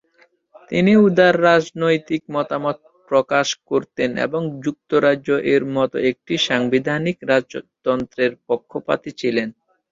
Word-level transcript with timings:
তিনি 0.71 0.91
উদার 1.05 1.33
রাজনৈতিক 1.43 2.21
মতামত 2.35 2.77
প্রকাশ 3.11 3.47
করতেন 3.69 4.09
এবং 4.25 4.41
যুক্তরাজ্য 4.63 5.29
এর 5.53 5.63
মতো 5.75 5.97
একটি 6.11 6.33
সাংবিধানিক 6.47 7.17
রাজতন্ত্রের 7.31 8.31
পক্ষপাতীছিলেন। 8.47 9.47